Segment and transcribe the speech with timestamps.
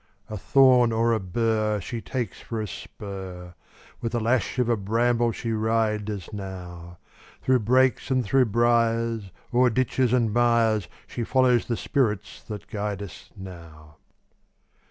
[0.31, 3.53] A thorn or a bur She takes for a spur;
[4.01, 6.97] With a lash of a bramble she rides now,
[7.43, 13.29] Through brakes and through briars, O'er ditches and mires, She follows the spirit that guides
[13.37, 13.97] now.